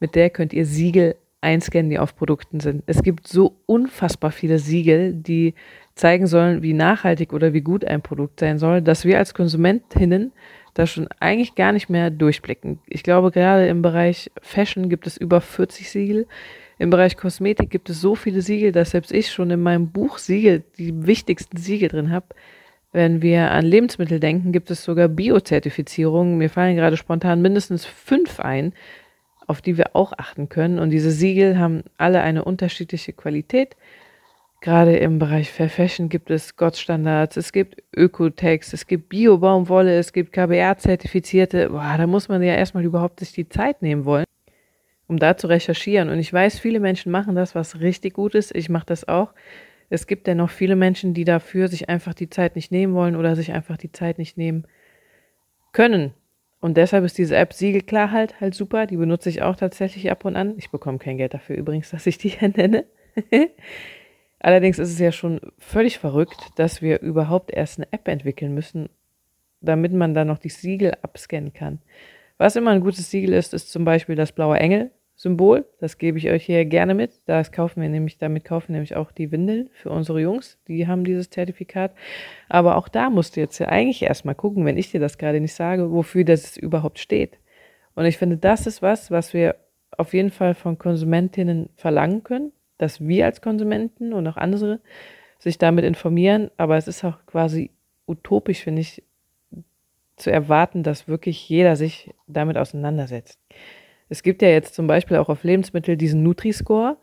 Mit 0.00 0.14
der 0.14 0.30
könnt 0.30 0.52
ihr 0.52 0.64
Siegel 0.64 1.16
einscannen, 1.40 1.90
die 1.90 1.98
auf 1.98 2.16
Produkten 2.16 2.60
sind. 2.60 2.82
Es 2.86 3.02
gibt 3.02 3.26
so 3.26 3.56
unfassbar 3.66 4.30
viele 4.30 4.58
Siegel, 4.58 5.12
die 5.12 5.54
zeigen 5.94 6.26
sollen, 6.26 6.62
wie 6.62 6.72
nachhaltig 6.72 7.32
oder 7.32 7.52
wie 7.52 7.60
gut 7.60 7.84
ein 7.84 8.02
Produkt 8.02 8.40
sein 8.40 8.58
soll, 8.58 8.82
dass 8.82 9.04
wir 9.04 9.18
als 9.18 9.34
Konsumentinnen 9.34 10.32
da 10.74 10.86
schon 10.86 11.08
eigentlich 11.18 11.56
gar 11.56 11.72
nicht 11.72 11.90
mehr 11.90 12.10
durchblicken. 12.10 12.78
Ich 12.86 13.02
glaube, 13.02 13.32
gerade 13.32 13.66
im 13.66 13.82
Bereich 13.82 14.30
Fashion 14.40 14.88
gibt 14.88 15.06
es 15.06 15.16
über 15.16 15.40
40 15.40 15.90
Siegel. 15.90 16.26
Im 16.78 16.90
Bereich 16.90 17.16
Kosmetik 17.16 17.70
gibt 17.70 17.90
es 17.90 18.00
so 18.00 18.14
viele 18.14 18.42
Siegel, 18.42 18.70
dass 18.70 18.90
selbst 18.90 19.10
ich 19.10 19.32
schon 19.32 19.50
in 19.50 19.60
meinem 19.60 19.90
Buch 19.90 20.18
Siegel, 20.18 20.62
die 20.78 21.06
wichtigsten 21.06 21.56
Siegel 21.56 21.88
drin 21.88 22.12
habe. 22.12 22.26
Wenn 22.98 23.22
wir 23.22 23.52
an 23.52 23.64
Lebensmittel 23.64 24.18
denken, 24.18 24.50
gibt 24.50 24.72
es 24.72 24.82
sogar 24.82 25.06
Biozertifizierungen. 25.06 26.36
Mir 26.36 26.50
fallen 26.50 26.74
gerade 26.74 26.96
spontan 26.96 27.40
mindestens 27.40 27.84
fünf 27.84 28.40
ein, 28.40 28.72
auf 29.46 29.62
die 29.62 29.78
wir 29.78 29.94
auch 29.94 30.14
achten 30.18 30.48
können. 30.48 30.80
Und 30.80 30.90
diese 30.90 31.12
Siegel 31.12 31.60
haben 31.60 31.84
alle 31.96 32.22
eine 32.22 32.42
unterschiedliche 32.42 33.12
Qualität. 33.12 33.76
Gerade 34.60 34.96
im 34.96 35.20
Bereich 35.20 35.52
Fair 35.52 35.70
Fashion 35.70 36.08
gibt 36.08 36.28
es 36.28 36.56
Gottstandards, 36.56 37.36
es 37.36 37.52
gibt 37.52 37.80
Ökotex, 37.94 38.72
es 38.72 38.88
gibt 38.88 39.10
Bio-Baumwolle, 39.10 39.96
es 39.96 40.12
gibt 40.12 40.32
KBR-Zertifizierte. 40.32 41.68
Boah, 41.68 41.94
da 41.96 42.08
muss 42.08 42.28
man 42.28 42.42
ja 42.42 42.56
erstmal 42.56 42.84
überhaupt 42.84 43.20
sich 43.20 43.30
die 43.30 43.48
Zeit 43.48 43.80
nehmen 43.80 44.06
wollen, 44.06 44.26
um 45.06 45.20
da 45.20 45.36
zu 45.36 45.46
recherchieren. 45.46 46.08
Und 46.08 46.18
ich 46.18 46.32
weiß, 46.32 46.58
viele 46.58 46.80
Menschen 46.80 47.12
machen 47.12 47.36
das, 47.36 47.54
was 47.54 47.78
richtig 47.78 48.14
gut 48.14 48.34
ist. 48.34 48.52
Ich 48.56 48.68
mache 48.68 48.86
das 48.86 49.06
auch. 49.06 49.34
Es 49.90 50.06
gibt 50.06 50.26
dennoch 50.26 50.50
viele 50.50 50.76
Menschen, 50.76 51.14
die 51.14 51.24
dafür 51.24 51.68
sich 51.68 51.88
einfach 51.88 52.14
die 52.14 52.28
Zeit 52.28 52.56
nicht 52.56 52.70
nehmen 52.70 52.94
wollen 52.94 53.16
oder 53.16 53.36
sich 53.36 53.52
einfach 53.52 53.76
die 53.76 53.92
Zeit 53.92 54.18
nicht 54.18 54.36
nehmen 54.36 54.66
können. 55.72 56.12
Und 56.60 56.76
deshalb 56.76 57.04
ist 57.04 57.18
diese 57.18 57.36
App 57.36 57.52
Siegelklarheit 57.52 58.40
halt 58.40 58.54
super. 58.54 58.86
Die 58.86 58.96
benutze 58.96 59.28
ich 59.28 59.42
auch 59.42 59.56
tatsächlich 59.56 60.10
ab 60.10 60.24
und 60.24 60.36
an. 60.36 60.54
Ich 60.58 60.70
bekomme 60.70 60.98
kein 60.98 61.16
Geld 61.16 61.34
dafür 61.34 61.56
übrigens, 61.56 61.90
dass 61.92 62.06
ich 62.06 62.18
die 62.18 62.30
hier 62.30 62.48
nenne. 62.48 62.84
Allerdings 64.40 64.78
ist 64.78 64.92
es 64.92 64.98
ja 64.98 65.10
schon 65.10 65.40
völlig 65.58 65.98
verrückt, 65.98 66.50
dass 66.56 66.80
wir 66.80 67.00
überhaupt 67.00 67.50
erst 67.50 67.78
eine 67.78 67.92
App 67.92 68.06
entwickeln 68.06 68.54
müssen, 68.54 68.88
damit 69.60 69.92
man 69.92 70.14
dann 70.14 70.28
noch 70.28 70.38
die 70.38 70.48
Siegel 70.48 70.94
abscannen 71.02 71.52
kann. 71.52 71.80
Was 72.36 72.54
immer 72.54 72.70
ein 72.70 72.80
gutes 72.80 73.10
Siegel 73.10 73.32
ist, 73.32 73.52
ist 73.52 73.72
zum 73.72 73.84
Beispiel 73.84 74.14
das 74.14 74.30
blaue 74.30 74.56
Engel-Symbol. 75.18 75.66
Das 75.80 75.98
gebe 75.98 76.18
ich 76.18 76.28
euch 76.30 76.44
hier 76.44 76.64
gerne 76.64 76.94
mit. 76.94 77.20
Das 77.26 77.52
kaufen 77.52 77.82
wir 77.82 77.88
nämlich, 77.88 78.18
damit 78.18 78.44
kaufen 78.44 78.68
wir 78.68 78.74
nämlich 78.74 78.96
auch 78.96 79.12
die 79.12 79.30
Windeln 79.30 79.68
für 79.72 79.90
unsere 79.90 80.20
Jungs. 80.20 80.58
Die 80.68 80.86
haben 80.86 81.04
dieses 81.04 81.30
Zertifikat. 81.30 81.92
Aber 82.48 82.76
auch 82.76 82.88
da 82.88 83.10
musst 83.10 83.36
du 83.36 83.40
jetzt 83.40 83.58
ja 83.58 83.68
eigentlich 83.68 84.02
erstmal 84.02 84.34
gucken, 84.34 84.64
wenn 84.64 84.78
ich 84.78 84.90
dir 84.90 85.00
das 85.00 85.18
gerade 85.18 85.40
nicht 85.40 85.54
sage, 85.54 85.90
wofür 85.90 86.24
das 86.24 86.56
überhaupt 86.56 86.98
steht. 86.98 87.38
Und 87.94 88.04
ich 88.04 88.18
finde, 88.18 88.36
das 88.36 88.66
ist 88.66 88.82
was, 88.82 89.10
was 89.10 89.34
wir 89.34 89.56
auf 89.96 90.14
jeden 90.14 90.30
Fall 90.30 90.54
von 90.54 90.78
Konsumentinnen 90.78 91.70
verlangen 91.76 92.22
können 92.22 92.52
dass 92.78 93.06
wir 93.06 93.26
als 93.26 93.42
Konsumenten 93.42 94.12
und 94.12 94.26
auch 94.26 94.36
andere 94.36 94.80
sich 95.38 95.58
damit 95.58 95.84
informieren, 95.84 96.50
aber 96.56 96.76
es 96.76 96.88
ist 96.88 97.04
auch 97.04 97.18
quasi 97.26 97.70
utopisch, 98.06 98.62
finde 98.62 98.80
ich, 98.80 99.02
zu 100.16 100.32
erwarten, 100.32 100.82
dass 100.82 101.06
wirklich 101.06 101.48
jeder 101.48 101.76
sich 101.76 102.12
damit 102.26 102.56
auseinandersetzt. 102.56 103.38
Es 104.08 104.22
gibt 104.22 104.42
ja 104.42 104.48
jetzt 104.48 104.74
zum 104.74 104.86
Beispiel 104.86 105.16
auch 105.18 105.28
auf 105.28 105.44
Lebensmittel 105.44 105.96
diesen 105.96 106.22
Nutri-Score. 106.22 106.96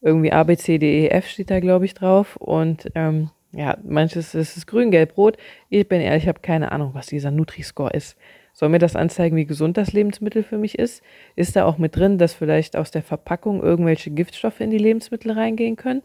Irgendwie 0.00 0.32
A, 0.32 0.44
B, 0.44 0.56
C, 0.56 0.78
D, 0.78 1.04
E, 1.04 1.08
F 1.08 1.28
steht 1.28 1.50
da, 1.50 1.60
glaube 1.60 1.84
ich, 1.84 1.94
drauf. 1.94 2.36
Und 2.36 2.90
ähm, 2.94 3.30
ja, 3.52 3.76
manches 3.82 4.34
ist 4.34 4.56
es 4.56 4.66
grün, 4.66 4.90
gelb, 4.90 5.16
rot. 5.16 5.36
Ich 5.70 5.88
bin 5.88 6.00
ehrlich, 6.00 6.24
ich 6.24 6.28
habe 6.28 6.40
keine 6.40 6.72
Ahnung, 6.72 6.90
was 6.94 7.06
dieser 7.06 7.30
Nutri-Score 7.30 7.90
ist. 7.90 8.16
Soll 8.52 8.68
mir 8.70 8.80
das 8.80 8.96
anzeigen, 8.96 9.36
wie 9.36 9.46
gesund 9.46 9.76
das 9.76 9.92
Lebensmittel 9.92 10.42
für 10.42 10.58
mich 10.58 10.78
ist? 10.78 11.02
Ist 11.36 11.54
da 11.54 11.64
auch 11.64 11.78
mit 11.78 11.94
drin, 11.94 12.18
dass 12.18 12.34
vielleicht 12.34 12.76
aus 12.76 12.90
der 12.90 13.02
Verpackung 13.02 13.62
irgendwelche 13.62 14.10
Giftstoffe 14.10 14.60
in 14.60 14.70
die 14.70 14.78
Lebensmittel 14.78 15.30
reingehen 15.30 15.76
können? 15.76 16.02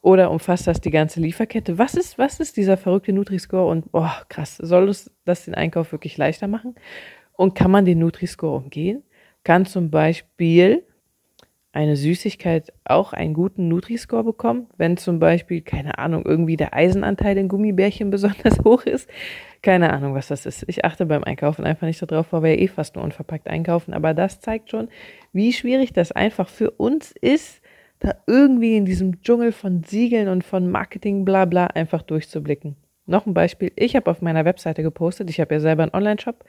Oder 0.00 0.30
umfasst 0.30 0.68
das 0.68 0.80
die 0.80 0.92
ganze 0.92 1.20
Lieferkette? 1.20 1.76
Was 1.76 1.94
ist, 1.94 2.18
was 2.18 2.38
ist 2.38 2.56
dieser 2.56 2.76
verrückte 2.76 3.12
Nutri-Score? 3.12 3.68
Und 3.68 3.90
boah, 3.90 4.14
krass, 4.28 4.56
soll 4.56 4.86
uns 4.86 5.10
das 5.24 5.46
den 5.46 5.54
Einkauf 5.54 5.90
wirklich 5.90 6.16
leichter 6.16 6.46
machen? 6.46 6.76
Und 7.32 7.54
kann 7.54 7.70
man 7.70 7.84
den 7.84 7.98
Nutri-Score 7.98 8.56
umgehen? 8.56 9.02
Kann 9.44 9.66
zum 9.66 9.90
Beispiel 9.90 10.84
eine 11.72 11.96
Süßigkeit 11.96 12.72
auch 12.84 13.12
einen 13.12 13.34
guten 13.34 13.68
Nutri-Score 13.68 14.24
bekommen, 14.24 14.66
wenn 14.78 14.96
zum 14.96 15.18
Beispiel, 15.18 15.60
keine 15.60 15.98
Ahnung, 15.98 16.24
irgendwie 16.24 16.56
der 16.56 16.74
Eisenanteil 16.74 17.38
in 17.38 17.48
Gummibärchen 17.48 18.10
besonders 18.10 18.58
hoch 18.64 18.82
ist? 18.84 19.08
Keine 19.62 19.92
Ahnung, 19.92 20.14
was 20.14 20.28
das 20.28 20.46
ist. 20.46 20.64
Ich 20.68 20.84
achte 20.84 21.06
beim 21.06 21.24
Einkaufen 21.24 21.64
einfach 21.64 21.86
nicht 21.86 22.00
darauf, 22.00 22.32
weil 22.32 22.42
wir 22.42 22.54
ja 22.54 22.62
eh 22.62 22.68
fast 22.68 22.96
nur 22.96 23.04
unverpackt 23.04 23.48
einkaufen. 23.48 23.92
Aber 23.92 24.14
das 24.14 24.40
zeigt 24.40 24.70
schon, 24.70 24.88
wie 25.32 25.52
schwierig 25.52 25.92
das 25.92 26.12
einfach 26.12 26.48
für 26.48 26.70
uns 26.72 27.12
ist, 27.12 27.60
da 28.00 28.14
irgendwie 28.26 28.76
in 28.76 28.84
diesem 28.84 29.20
Dschungel 29.22 29.52
von 29.52 29.82
Siegeln 29.82 30.28
und 30.28 30.44
von 30.44 30.70
Marketing, 30.70 31.24
bla 31.24 31.44
bla, 31.44 31.66
einfach 31.66 32.02
durchzublicken. 32.02 32.76
Noch 33.06 33.26
ein 33.26 33.34
Beispiel. 33.34 33.72
Ich 33.74 33.96
habe 33.96 34.10
auf 34.10 34.20
meiner 34.20 34.44
Webseite 34.44 34.82
gepostet, 34.82 35.30
ich 35.30 35.40
habe 35.40 35.54
ja 35.54 35.60
selber 35.60 35.82
einen 35.82 35.94
Online-Shop, 35.94 36.44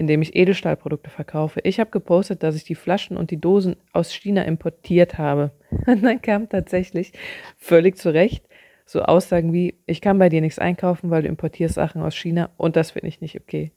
in 0.00 0.06
dem 0.06 0.22
ich 0.22 0.34
Edelstahlprodukte 0.34 1.10
verkaufe. 1.10 1.60
Ich 1.62 1.78
habe 1.78 1.90
gepostet, 1.90 2.42
dass 2.42 2.56
ich 2.56 2.64
die 2.64 2.74
Flaschen 2.74 3.18
und 3.18 3.30
die 3.30 3.38
Dosen 3.38 3.76
aus 3.92 4.10
China 4.12 4.42
importiert 4.42 5.18
habe. 5.18 5.50
Und 5.86 6.02
dann 6.02 6.22
kam 6.22 6.48
tatsächlich 6.48 7.12
völlig 7.58 7.98
zu 7.98 8.12
Recht 8.12 8.42
so 8.86 9.02
Aussagen 9.02 9.52
wie, 9.52 9.76
ich 9.86 10.00
kann 10.00 10.18
bei 10.18 10.28
dir 10.28 10.40
nichts 10.40 10.58
einkaufen, 10.58 11.10
weil 11.10 11.22
du 11.22 11.28
importierst 11.28 11.74
Sachen 11.74 12.02
aus 12.02 12.16
China 12.16 12.50
und 12.56 12.74
das 12.74 12.90
finde 12.90 13.06
ich 13.06 13.20
nicht 13.20 13.40
okay. 13.40 13.70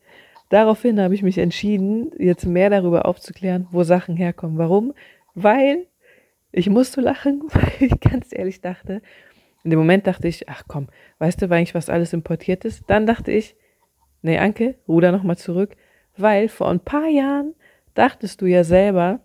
daraufhin 0.50 1.00
habe 1.00 1.14
ich 1.14 1.22
mich 1.22 1.38
entschieden, 1.38 2.12
jetzt 2.18 2.46
mehr 2.48 2.72
darüber 2.72 3.06
aufzuklären, 3.06 3.68
wo 3.70 3.84
Sachen 3.84 4.16
herkommen. 4.16 4.58
Warum? 4.58 4.94
Weil 5.36 5.86
ich 6.52 6.68
musste 6.68 7.02
lachen, 7.02 7.44
weil 7.50 7.74
ich 7.80 8.00
ganz 8.00 8.30
ehrlich 8.32 8.62
dachte, 8.62 9.04
in 9.64 9.70
dem 9.70 9.78
Moment 9.78 10.08
dachte 10.08 10.28
ich, 10.28 10.50
ach 10.50 10.64
komm, 10.68 10.88
weißt 11.20 11.42
du 11.42 11.46
eigentlich, 11.52 11.76
was 11.76 11.90
alles 11.90 12.14
importiert 12.14 12.66
ist? 12.66 12.84
Dann 12.88 13.06
dachte 13.06 13.32
ich, 13.32 13.56
nee, 14.24 14.40
Anke, 14.40 14.76
ruder 14.88 15.12
nochmal 15.12 15.38
zurück, 15.38 15.76
weil 16.18 16.50
vor 16.50 16.70
ein 16.70 16.80
paar 16.80 17.08
Jahren 17.08 17.54
dachtest 17.94 18.42
du 18.42 18.46
ja 18.46 18.64
selber, 18.64 19.20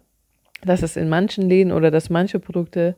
dass 0.62 0.82
es 0.82 0.96
in 0.96 1.08
manchen 1.08 1.48
Läden 1.48 1.72
oder 1.72 1.90
dass 1.90 2.10
manche 2.10 2.38
Produkte 2.38 2.96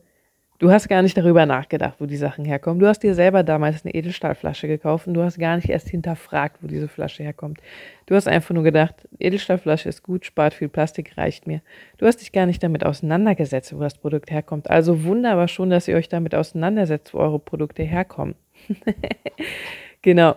Du 0.60 0.70
hast 0.70 0.88
gar 0.88 1.00
nicht 1.00 1.16
darüber 1.16 1.46
nachgedacht, 1.46 1.94
wo 2.00 2.04
die 2.04 2.18
Sachen 2.18 2.44
herkommen. 2.44 2.80
Du 2.80 2.86
hast 2.86 3.02
dir 3.02 3.14
selber 3.14 3.42
damals 3.42 3.82
eine 3.82 3.94
Edelstahlflasche 3.94 4.68
gekauft 4.68 5.06
und 5.06 5.14
du 5.14 5.22
hast 5.22 5.38
gar 5.38 5.56
nicht 5.56 5.70
erst 5.70 5.88
hinterfragt, 5.88 6.58
wo 6.60 6.66
diese 6.66 6.86
Flasche 6.86 7.22
herkommt. 7.22 7.62
Du 8.04 8.14
hast 8.14 8.28
einfach 8.28 8.54
nur 8.54 8.62
gedacht, 8.62 9.08
Edelstahlflasche 9.18 9.88
ist 9.88 10.02
gut, 10.02 10.26
spart 10.26 10.52
viel 10.52 10.68
Plastik, 10.68 11.16
reicht 11.16 11.46
mir. 11.46 11.62
Du 11.96 12.04
hast 12.04 12.18
dich 12.18 12.30
gar 12.30 12.44
nicht 12.44 12.62
damit 12.62 12.84
auseinandergesetzt, 12.84 13.74
wo 13.74 13.80
das 13.80 13.96
Produkt 13.96 14.30
herkommt. 14.30 14.68
Also 14.68 15.04
wunderbar 15.04 15.48
schon, 15.48 15.70
dass 15.70 15.88
ihr 15.88 15.96
euch 15.96 16.10
damit 16.10 16.34
auseinandersetzt, 16.34 17.14
wo 17.14 17.20
eure 17.20 17.38
Produkte 17.38 17.82
herkommen. 17.82 18.34
genau. 20.02 20.36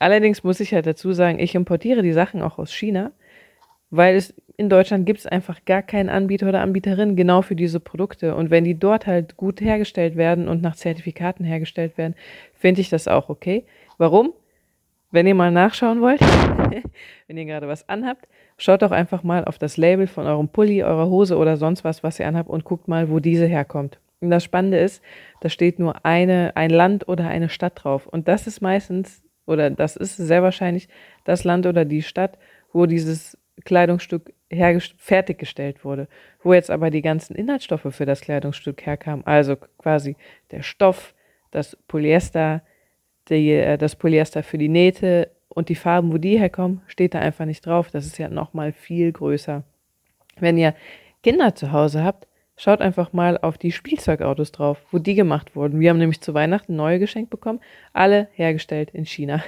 Allerdings 0.00 0.42
muss 0.42 0.60
ich 0.60 0.72
halt 0.72 0.86
dazu 0.86 1.12
sagen, 1.12 1.38
ich 1.38 1.54
importiere 1.54 2.02
die 2.02 2.14
Sachen 2.14 2.40
auch 2.40 2.58
aus 2.58 2.72
China, 2.72 3.12
weil 3.90 4.16
es 4.16 4.34
in 4.56 4.70
Deutschland 4.70 5.04
gibt 5.04 5.20
es 5.20 5.26
einfach 5.26 5.64
gar 5.66 5.82
keinen 5.82 6.08
Anbieter 6.08 6.48
oder 6.48 6.62
Anbieterin 6.62 7.16
genau 7.16 7.42
für 7.42 7.54
diese 7.54 7.80
Produkte. 7.80 8.34
Und 8.34 8.50
wenn 8.50 8.64
die 8.64 8.78
dort 8.78 9.06
halt 9.06 9.36
gut 9.36 9.60
hergestellt 9.60 10.16
werden 10.16 10.48
und 10.48 10.62
nach 10.62 10.74
Zertifikaten 10.74 11.44
hergestellt 11.44 11.98
werden, 11.98 12.14
finde 12.54 12.80
ich 12.80 12.88
das 12.88 13.08
auch 13.08 13.28
okay. 13.28 13.64
Warum? 13.98 14.32
Wenn 15.10 15.26
ihr 15.26 15.34
mal 15.34 15.50
nachschauen 15.50 16.00
wollt, 16.00 16.20
wenn 17.26 17.36
ihr 17.36 17.44
gerade 17.44 17.68
was 17.68 17.86
anhabt, 17.88 18.26
schaut 18.56 18.80
doch 18.80 18.92
einfach 18.92 19.22
mal 19.22 19.44
auf 19.44 19.58
das 19.58 19.76
Label 19.76 20.06
von 20.06 20.26
eurem 20.26 20.48
Pulli, 20.48 20.82
eurer 20.82 21.08
Hose 21.10 21.36
oder 21.36 21.58
sonst 21.58 21.84
was, 21.84 22.02
was 22.02 22.18
ihr 22.20 22.26
anhabt 22.26 22.48
und 22.48 22.64
guckt 22.64 22.88
mal, 22.88 23.10
wo 23.10 23.18
diese 23.18 23.46
herkommt. 23.46 23.98
Und 24.20 24.30
das 24.30 24.44
Spannende 24.44 24.78
ist, 24.78 25.02
da 25.40 25.50
steht 25.50 25.78
nur 25.78 26.06
eine, 26.06 26.52
ein 26.54 26.70
Land 26.70 27.08
oder 27.08 27.28
eine 27.28 27.48
Stadt 27.50 27.82
drauf. 27.82 28.06
Und 28.06 28.28
das 28.28 28.46
ist 28.46 28.60
meistens, 28.60 29.22
oder 29.50 29.68
das 29.68 29.96
ist 29.96 30.16
sehr 30.16 30.42
wahrscheinlich 30.42 30.88
das 31.24 31.44
Land 31.44 31.66
oder 31.66 31.84
die 31.84 32.02
Stadt, 32.02 32.38
wo 32.72 32.86
dieses 32.86 33.36
Kleidungsstück 33.64 34.32
fertiggestellt 34.96 35.84
wurde, 35.84 36.08
wo 36.42 36.54
jetzt 36.54 36.70
aber 36.70 36.90
die 36.90 37.02
ganzen 37.02 37.34
Inhaltsstoffe 37.34 37.86
für 37.90 38.06
das 38.06 38.20
Kleidungsstück 38.20 38.86
herkamen, 38.86 39.26
also 39.26 39.56
quasi 39.56 40.16
der 40.50 40.62
Stoff, 40.62 41.14
das 41.50 41.76
Polyester, 41.88 42.62
die, 43.28 43.50
äh, 43.52 43.76
das 43.76 43.96
Polyester 43.96 44.42
für 44.42 44.58
die 44.58 44.68
Nähte 44.68 45.30
und 45.48 45.68
die 45.68 45.74
Farben, 45.74 46.12
wo 46.12 46.18
die 46.18 46.38
herkommen, 46.38 46.80
steht 46.86 47.14
da 47.14 47.18
einfach 47.18 47.44
nicht 47.44 47.66
drauf. 47.66 47.90
Das 47.90 48.06
ist 48.06 48.18
ja 48.18 48.28
nochmal 48.28 48.72
viel 48.72 49.12
größer. 49.12 49.64
Wenn 50.38 50.56
ihr 50.56 50.74
Kinder 51.22 51.54
zu 51.54 51.72
Hause 51.72 52.04
habt, 52.04 52.26
schaut 52.60 52.82
einfach 52.82 53.14
mal 53.14 53.38
auf 53.38 53.56
die 53.56 53.72
Spielzeugautos 53.72 54.52
drauf, 54.52 54.82
wo 54.90 54.98
die 54.98 55.14
gemacht 55.14 55.56
wurden. 55.56 55.80
Wir 55.80 55.88
haben 55.88 55.98
nämlich 55.98 56.20
zu 56.20 56.34
Weihnachten 56.34 56.76
neue 56.76 56.98
geschenkt 56.98 57.30
bekommen, 57.30 57.60
alle 57.94 58.28
hergestellt 58.32 58.90
in 58.90 59.06
China. 59.06 59.42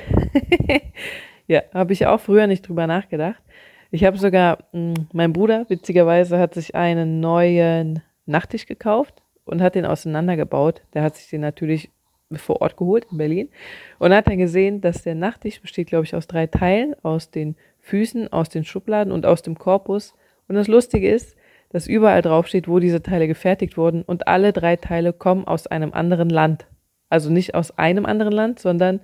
ja, 1.46 1.62
habe 1.74 1.92
ich 1.92 2.06
auch 2.06 2.20
früher 2.20 2.46
nicht 2.46 2.66
drüber 2.66 2.86
nachgedacht. 2.86 3.42
Ich 3.90 4.04
habe 4.04 4.16
sogar, 4.16 4.64
mh, 4.72 4.94
hm, 4.96 5.06
mein 5.12 5.32
Bruder, 5.34 5.66
witzigerweise, 5.68 6.38
hat 6.38 6.54
sich 6.54 6.74
einen 6.74 7.20
neuen 7.20 8.02
Nachttisch 8.24 8.64
gekauft 8.64 9.22
und 9.44 9.60
hat 9.60 9.74
den 9.74 9.84
auseinandergebaut. 9.84 10.80
Der 10.94 11.02
hat 11.02 11.16
sich 11.16 11.28
den 11.28 11.42
natürlich 11.42 11.90
vor 12.32 12.62
Ort 12.62 12.78
geholt 12.78 13.06
in 13.10 13.18
Berlin 13.18 13.50
und 13.98 14.14
hat 14.14 14.26
dann 14.26 14.38
gesehen, 14.38 14.80
dass 14.80 15.02
der 15.02 15.14
Nachttisch 15.14 15.60
besteht, 15.60 15.88
glaube 15.88 16.06
ich, 16.06 16.14
aus 16.14 16.26
drei 16.26 16.46
Teilen, 16.46 16.96
aus 17.02 17.30
den 17.30 17.56
Füßen, 17.80 18.32
aus 18.32 18.48
den 18.48 18.64
Schubladen 18.64 19.12
und 19.12 19.26
aus 19.26 19.42
dem 19.42 19.58
Korpus. 19.58 20.14
Und 20.48 20.54
das 20.54 20.66
Lustige 20.66 21.10
ist, 21.10 21.36
dass 21.72 21.86
überall 21.86 22.22
draufsteht, 22.22 22.68
wo 22.68 22.78
diese 22.78 23.02
Teile 23.02 23.26
gefertigt 23.26 23.76
wurden 23.76 24.02
und 24.02 24.28
alle 24.28 24.52
drei 24.52 24.76
Teile 24.76 25.12
kommen 25.12 25.46
aus 25.46 25.66
einem 25.66 25.92
anderen 25.92 26.28
Land. 26.28 26.66
Also 27.08 27.30
nicht 27.30 27.54
aus 27.54 27.76
einem 27.78 28.06
anderen 28.06 28.32
Land, 28.32 28.58
sondern 28.58 29.00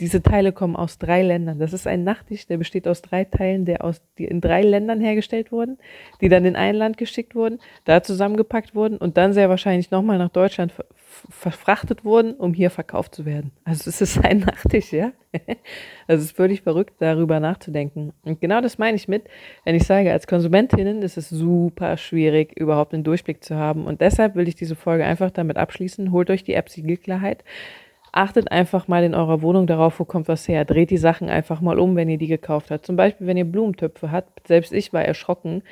diese 0.00 0.22
Teile 0.22 0.52
kommen 0.52 0.74
aus 0.74 0.98
drei 0.98 1.22
Ländern. 1.22 1.58
Das 1.58 1.72
ist 1.72 1.86
ein 1.86 2.02
Nachttisch, 2.02 2.46
der 2.46 2.56
besteht 2.56 2.88
aus 2.88 3.02
drei 3.02 3.24
Teilen, 3.24 3.64
der 3.64 3.84
aus, 3.84 4.00
die 4.18 4.24
in 4.24 4.40
drei 4.40 4.62
Ländern 4.62 5.00
hergestellt 5.00 5.52
wurden, 5.52 5.78
die 6.20 6.28
dann 6.28 6.44
in 6.44 6.56
ein 6.56 6.74
Land 6.74 6.96
geschickt 6.96 7.34
wurden, 7.34 7.60
da 7.84 8.02
zusammengepackt 8.02 8.74
wurden 8.74 8.96
und 8.96 9.16
dann 9.16 9.32
sehr 9.32 9.48
wahrscheinlich 9.48 9.90
nochmal 9.90 10.18
nach 10.18 10.30
Deutschland 10.30 10.72
verfrachtet 11.30 12.04
wurden, 12.04 12.34
um 12.34 12.54
hier 12.54 12.70
verkauft 12.70 13.14
zu 13.14 13.24
werden. 13.24 13.52
Also 13.64 13.88
es 13.88 14.00
ist 14.00 14.18
ein 14.24 14.40
Nachttisch, 14.40 14.92
ja. 14.92 15.12
Also 16.06 16.22
es 16.22 16.30
ist 16.30 16.36
völlig 16.36 16.62
verrückt, 16.62 16.94
darüber 16.98 17.40
nachzudenken. 17.40 18.12
Und 18.22 18.40
genau 18.40 18.60
das 18.60 18.78
meine 18.78 18.96
ich 18.96 19.08
mit, 19.08 19.24
wenn 19.64 19.74
ich 19.74 19.84
sage, 19.84 20.12
als 20.12 20.26
Konsumentinnen 20.26 21.02
ist 21.02 21.16
es 21.16 21.28
super 21.28 21.96
schwierig, 21.96 22.58
überhaupt 22.58 22.92
einen 22.92 23.04
Durchblick 23.04 23.42
zu 23.42 23.56
haben. 23.56 23.86
Und 23.86 24.00
deshalb 24.00 24.34
will 24.34 24.48
ich 24.48 24.56
diese 24.56 24.76
Folge 24.76 25.04
einfach 25.04 25.30
damit 25.30 25.56
abschließen. 25.56 26.12
Holt 26.12 26.30
euch 26.30 26.44
die 26.44 26.54
App 26.54 26.68
Siegelklarheit. 26.68 27.44
Achtet 28.12 28.52
einfach 28.52 28.88
mal 28.88 29.04
in 29.04 29.14
eurer 29.14 29.40
Wohnung 29.40 29.66
darauf, 29.66 29.98
wo 29.98 30.04
kommt 30.04 30.28
was 30.28 30.46
her. 30.46 30.66
Dreht 30.66 30.90
die 30.90 30.98
Sachen 30.98 31.30
einfach 31.30 31.62
mal 31.62 31.78
um, 31.78 31.96
wenn 31.96 32.10
ihr 32.10 32.18
die 32.18 32.26
gekauft 32.26 32.70
habt. 32.70 32.84
Zum 32.84 32.96
Beispiel, 32.96 33.26
wenn 33.26 33.38
ihr 33.38 33.46
Blumentöpfe 33.46 34.10
habt. 34.10 34.46
Selbst 34.46 34.72
ich 34.72 34.92
war 34.92 35.02
erschrocken, 35.02 35.62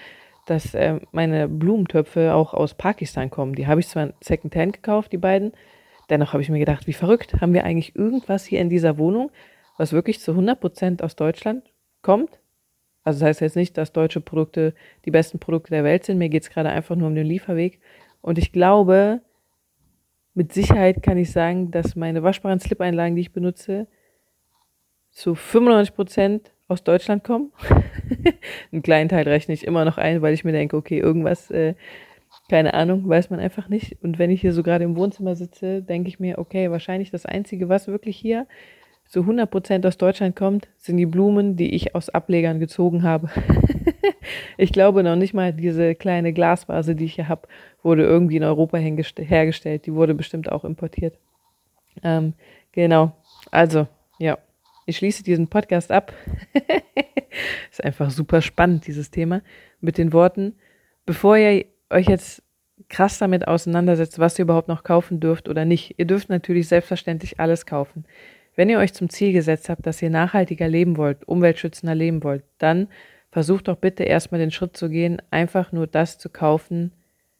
dass 0.47 0.75
äh, 0.75 1.01
meine 1.13 1.49
Blumentöpfe 1.49 2.35
auch 2.35 2.55
aus 2.55 2.75
Pakistan 2.75 3.31
kommen. 3.31 3.55
Die 3.55 3.67
habe 3.67 3.81
ich 3.81 3.89
zwar 3.89 4.13
Secondhand 4.21 4.75
gekauft, 4.75 5.13
die 5.13 5.19
beiden. 5.19 5.53
Dennoch 6.09 6.33
habe 6.33 6.43
ich 6.43 6.49
mir 6.49 6.59
gedacht, 6.59 6.87
wie 6.87 6.93
verrückt. 6.93 7.41
Haben 7.41 7.55
wir 7.55 7.65
eigentlich 7.65 7.95
irgendwas 7.95 8.45
hier 8.45 8.61
in 8.61 8.69
dieser 8.69 8.99
Wohnung, 8.99 9.31
was 9.79 9.93
wirklich 9.93 10.21
zu 10.21 10.33
100% 10.33 11.03
aus 11.03 11.15
Deutschland 11.17 11.73
kommt? 12.03 12.41
Also 13.03 13.21
das 13.21 13.29
heißt 13.29 13.41
jetzt 13.41 13.57
nicht, 13.57 13.79
dass 13.79 13.93
deutsche 13.93 14.21
Produkte 14.21 14.75
die 15.05 15.11
besten 15.11 15.39
Produkte 15.39 15.71
der 15.71 15.85
Welt 15.85 16.05
sind. 16.05 16.19
Mir 16.19 16.29
geht 16.29 16.43
es 16.43 16.51
gerade 16.51 16.69
einfach 16.69 16.97
nur 16.97 17.09
um 17.09 17.15
den 17.15 17.27
Lieferweg. 17.27 17.81
Und 18.21 18.39
ich 18.39 18.53
glaube, 18.53 19.23
mit 20.35 20.53
Sicherheit 20.53 21.03
kann 21.03 21.17
ich 21.17 21.33
sagen, 21.33 21.71
dass 21.71 21.97
meine 21.97 22.23
waschbaren 22.23 22.61
Slip-Einlagen, 22.61 23.17
die 23.17 23.23
ich 23.23 23.33
benutze, 23.33 23.87
zu 25.11 25.35
95 25.35 25.95
Prozent 25.95 26.53
aus 26.71 26.85
Deutschland 26.85 27.25
kommen. 27.25 27.53
Einen 28.73 28.83
kleinen 28.83 29.09
Teil 29.09 29.29
rechne 29.29 29.55
ich 29.55 29.67
immer 29.67 29.85
noch 29.85 29.99
ein, 29.99 30.23
weil 30.23 30.35
ich 30.35 30.45
mir 30.45 30.53
denke, 30.53 30.77
okay, 30.77 30.99
irgendwas, 30.99 31.51
äh, 31.51 31.75
keine 32.49 32.75
Ahnung, 32.75 33.09
weiß 33.09 33.31
man 33.31 33.41
einfach 33.41 33.69
nicht. 33.69 33.97
Und 34.03 34.19
wenn 34.19 34.31
ich 34.31 34.41
hier 34.41 34.53
so 34.53 34.63
gerade 34.63 34.85
im 34.85 34.97
Wohnzimmer 34.97 35.37
sitze, 35.37 35.83
denke 35.83 36.09
ich 36.09 36.21
mir, 36.21 36.39
okay, 36.39 36.71
wahrscheinlich 36.71 37.11
das 37.11 37.27
Einzige, 37.27 37.69
was 37.69 37.89
wirklich 37.89 38.17
hier 38.17 38.47
zu 39.11 39.21
100 39.21 39.51
Prozent 39.51 39.87
aus 39.87 39.97
Deutschland 39.99 40.37
kommt, 40.37 40.69
sind 40.77 40.97
die 40.97 41.07
Blumen, 41.07 41.57
die 41.57 41.75
ich 41.75 41.97
aus 41.97 42.11
Ablegern 42.11 42.61
gezogen 42.61 43.03
habe. 43.03 43.29
ich 44.57 44.73
glaube 44.73 45.03
noch 45.03 45.17
nicht 45.17 45.35
mal 45.35 45.53
diese 45.53 45.97
kleine 45.97 46.33
Glasvase, 46.33 46.95
die 46.95 47.07
ich 47.07 47.15
hier 47.17 47.29
habe, 47.29 47.49
wurde 47.83 48.05
irgendwie 48.05 48.37
in 48.37 48.45
Europa 48.45 48.79
hergestellt. 48.79 49.87
Die 49.87 49.95
wurde 49.95 50.15
bestimmt 50.15 50.51
auch 50.53 50.65
importiert. 50.65 51.19
Ähm, 52.05 52.35
genau. 52.73 53.13
Also, 53.51 53.89
ja. 54.19 54.39
Ich 54.87 54.97
schließe 54.97 55.23
diesen 55.23 55.49
Podcast 55.49 55.93
ab. 55.93 56.13
Ist 57.71 57.85
einfach 57.85 58.11
super 58.11 58.43
spannend, 58.43 58.87
dieses 58.87 59.11
Thema. 59.11 59.43
Mit 59.81 59.99
den 59.99 60.13
Worten, 60.13 60.57
bevor 61.07 61.37
ihr 61.37 61.67
euch 61.91 62.07
jetzt 62.09 62.43
krass 62.89 63.19
damit 63.19 63.47
auseinandersetzt, 63.47 64.19
was 64.19 64.39
ihr 64.39 64.45
überhaupt 64.45 64.69
noch 64.69 64.83
kaufen 64.83 65.21
dürft 65.21 65.49
oder 65.49 65.65
nicht. 65.65 65.95
Ihr 65.99 66.07
dürft 66.07 66.29
natürlich 66.29 66.69
selbstverständlich 66.69 67.39
alles 67.39 67.67
kaufen. 67.67 68.05
Wenn 68.57 68.69
ihr 68.69 68.79
euch 68.79 68.93
zum 68.93 69.09
Ziel 69.09 69.33
gesetzt 69.33 69.69
habt, 69.69 69.87
dass 69.87 70.03
ihr 70.03 70.11
nachhaltiger 70.11 70.69
leben 70.69 70.97
wollt, 70.97 71.27
umweltschützender 71.27 71.95
leben 71.95 72.23
wollt, 72.25 72.43
dann 72.59 72.89
versucht 73.31 73.69
doch 73.69 73.77
bitte 73.77 74.03
erstmal 74.05 74.41
den 74.41 74.51
Schritt 74.51 74.77
zu 74.77 74.89
gehen, 74.89 75.23
einfach 75.31 75.73
nur 75.73 75.87
das 75.87 76.19
zu 76.19 76.29
kaufen, 76.31 76.93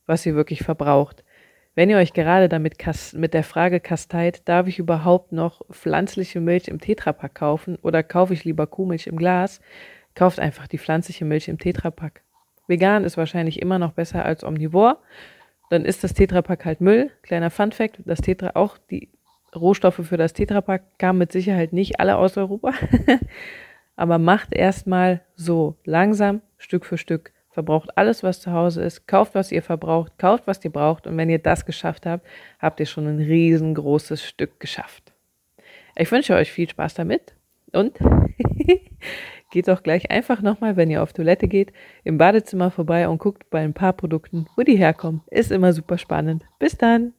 was 0.07 0.25
ihr 0.25 0.35
wirklich 0.35 0.63
verbraucht. 0.63 1.25
Wenn 1.75 1.89
ihr 1.89 1.99
euch 1.99 2.13
gerade 2.13 2.49
damit 2.49 2.77
mit 3.15 3.33
der 3.33 3.45
Frage 3.45 3.81
kasteit, 3.81 4.49
darf 4.49 4.67
ich 4.67 4.79
überhaupt 4.79 5.33
noch 5.33 5.63
pflanzliche 5.71 6.41
Milch 6.41 6.69
im 6.69 6.81
Tetrapack 6.81 7.35
kaufen 7.35 7.79
oder 7.83 8.03
kaufe 8.03 8.35
ich 8.35 8.45
lieber 8.45 8.67
Kuhmilch 8.67 9.07
im 9.07 9.17
Glas, 9.17 9.61
kauft 10.15 10.41
einfach 10.41 10.67
die 10.67 10.79
pflanzliche 10.79 11.25
Milch 11.25 11.49
im 11.49 11.59
Tetrapack. 11.59 12.23
Vegan 12.67 13.05
ist 13.05 13.17
wahrscheinlich 13.17 13.63
immer 13.63 13.79
noch 13.79 13.93
besser 13.93 14.25
als 14.25 14.45
omnivor. 14.45 15.01
Dann 15.71 15.85
ist 15.85 16.03
das 16.03 16.15
Tetrapack 16.15 16.65
halt 16.65 16.81
Müll. 16.81 17.11
Kleiner 17.23 17.51
Fun 17.51 17.73
Fact, 17.73 18.01
das 18.05 18.21
Tetra 18.21 18.53
auch 18.55 18.77
die 18.91 19.09
Rohstoffe 19.55 20.01
für 20.05 20.17
das 20.17 20.33
Tetrapack 20.33 20.99
kamen 20.99 21.19
mit 21.19 21.33
Sicherheit 21.33 21.73
nicht 21.73 22.01
alle 22.01 22.17
aus 22.17 22.37
Europa. 22.37 22.73
Aber 23.97 24.19
macht 24.19 24.55
erstmal 24.55 25.21
so 25.35 25.77
langsam, 25.85 26.43
Stück 26.59 26.87
für 26.87 26.99
Stück. 26.99 27.33
Verbraucht 27.51 27.97
alles, 27.97 28.23
was 28.23 28.41
zu 28.41 28.53
Hause 28.53 28.83
ist. 28.83 29.07
Kauft, 29.09 29.35
was 29.35 29.51
ihr 29.51 29.63
verbraucht. 29.63 30.19
Kauft, 30.19 30.47
was 30.47 30.65
ihr 30.65 30.71
braucht. 30.71 31.07
Und 31.07 31.17
wenn 31.17 31.29
ihr 31.29 31.41
das 31.41 31.67
geschafft 31.67 32.07
habt, 32.07 32.27
habt 32.61 32.79
ihr 32.79 32.87
schon 32.87 33.07
ein 33.09 33.19
riesengroßes 33.19 34.25
Stück 34.25 34.61
geschafft. 34.61 35.13
Ich 35.97 36.11
wünsche 36.13 36.35
euch 36.35 36.53
viel 36.53 36.69
Spaß 36.69 36.95
damit. 36.95 37.35
Und 37.73 37.99
geht 39.51 39.69
doch 39.69 39.83
gleich 39.83 40.11
einfach 40.11 40.43
nochmal, 40.43 40.77
wenn 40.77 40.91
ihr 40.91 41.03
auf 41.03 41.13
Toilette 41.13 41.49
geht, 41.49 41.73
im 42.05 42.19
Badezimmer 42.19 42.71
vorbei 42.71 43.09
und 43.09 43.19
guckt 43.19 43.51
bei 43.51 43.61
ein 43.61 43.75
paar 43.75 43.93
Produkten, 43.93 44.47
wo 44.57 44.63
die 44.63 44.77
herkommen. 44.77 45.23
Ist 45.31 45.51
immer 45.51 45.73
super 45.73 45.99
spannend. 45.99 46.45
Bis 46.59 46.77
dann! 46.77 47.15